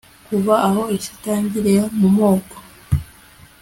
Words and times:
kuva 0.27 0.53
aho 0.67 0.81
isi 0.95 1.09
itangirira, 1.17 1.83
mu 1.99 2.09
moko 2.17 2.55